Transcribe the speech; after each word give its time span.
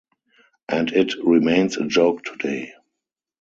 And 0.67 0.91
it 0.93 1.13
remains 1.23 1.77
a 1.77 1.85
joke 1.85 2.23
today. 2.23 2.73